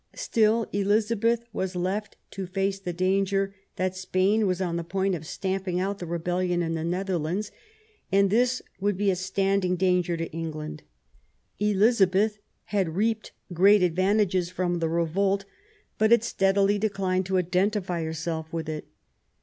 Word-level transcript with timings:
Still 0.15 0.65
Elizabeth 0.73 1.45
was 1.53 1.75
left 1.75 2.17
to 2.31 2.47
face 2.47 2.79
the 2.79 2.91
danger 2.91 3.53
that 3.75 3.95
Spain 3.95 4.47
was 4.47 4.59
on 4.59 4.75
the 4.75 4.83
point 4.83 5.13
of 5.13 5.27
stamping 5.27 5.79
out 5.79 5.99
the 5.99 6.07
rebellion 6.07 6.63
in 6.63 6.73
the 6.73 6.83
Netherlands; 6.83 7.51
and 8.11 8.31
this 8.31 8.63
would 8.79 8.97
be 8.97 9.11
a 9.11 9.15
standing 9.15 9.75
danger 9.75 10.17
to 10.17 10.31
England. 10.31 10.81
Elizabeth 11.59 12.39
had 12.73 12.95
reaped 12.95 13.31
great 13.53 13.83
advantages 13.83 14.49
from 14.49 14.79
the 14.79 14.89
revolt, 14.89 15.45
but 15.99 16.09
had 16.09 16.23
steadily 16.23 16.79
declined 16.79 17.27
to 17.27 17.37
identify 17.37 18.03
herself 18.03 18.51
with 18.51 18.67
it. 18.67 18.87